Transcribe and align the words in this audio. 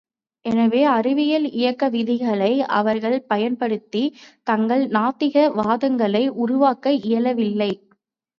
எனவே 0.45 0.83
அறிவியல் 0.91 1.51
இயக்க 1.51 1.89
விதிகளை 1.89 2.49
அவர்கள் 2.71 3.25
பயன்படுத்தித் 3.27 4.15
தங்கள் 4.43 4.83
நாத்திக 4.89 5.45
வாதங்களை 5.59 6.23
உருவாக்க 6.37 6.91
இயலவில்லை. 7.03 7.71